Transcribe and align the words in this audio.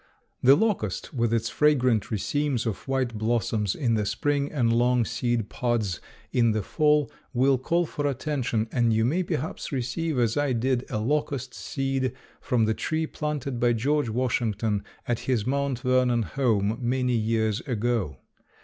The 0.41 0.55
locust 0.55 1.13
with 1.13 1.31
its 1.31 1.47
fragrant 1.49 2.09
racemes 2.09 2.65
of 2.65 2.87
white 2.87 3.19
blossoms 3.19 3.75
in 3.75 3.93
the 3.93 4.07
spring 4.07 4.51
and 4.51 4.73
long 4.73 5.05
seed 5.05 5.47
pods 5.47 6.01
in 6.31 6.53
the 6.53 6.63
fall 6.63 7.11
will 7.35 7.59
call 7.59 7.85
for 7.85 8.07
attention, 8.07 8.67
and 8.71 8.91
you 8.91 9.05
may 9.05 9.21
perhaps 9.21 9.71
receive, 9.71 10.17
as 10.17 10.37
I 10.37 10.53
did, 10.53 10.85
a 10.89 10.97
locust 10.97 11.53
seed 11.53 12.13
from 12.41 12.65
the 12.65 12.73
tree 12.73 13.05
planted 13.05 13.59
by 13.59 13.73
George 13.73 14.09
Washington 14.09 14.83
at 15.07 15.19
his 15.19 15.45
Mount 15.45 15.81
Vernon 15.81 16.23
home 16.23 16.79
many 16.81 17.13
years 17.13 17.59
ago. 17.67 18.17